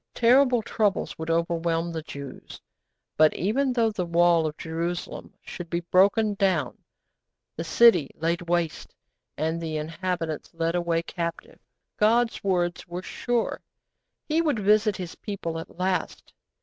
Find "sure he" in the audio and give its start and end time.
13.03-14.41